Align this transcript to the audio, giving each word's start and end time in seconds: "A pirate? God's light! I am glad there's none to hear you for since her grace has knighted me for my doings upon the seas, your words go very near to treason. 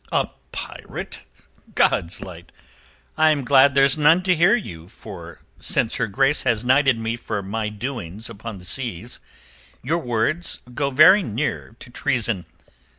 "A 0.11 0.29
pirate? 0.51 1.25
God's 1.75 2.21
light! 2.21 2.51
I 3.19 3.29
am 3.29 3.43
glad 3.43 3.75
there's 3.75 3.99
none 3.99 4.23
to 4.23 4.35
hear 4.35 4.55
you 4.55 4.89
for 4.89 5.41
since 5.59 5.97
her 5.97 6.07
grace 6.07 6.41
has 6.41 6.65
knighted 6.65 6.97
me 6.97 7.15
for 7.15 7.43
my 7.43 7.69
doings 7.69 8.27
upon 8.27 8.57
the 8.57 8.65
seas, 8.65 9.19
your 9.83 9.99
words 9.99 10.57
go 10.73 10.89
very 10.89 11.21
near 11.21 11.75
to 11.79 11.91
treason. 11.91 12.47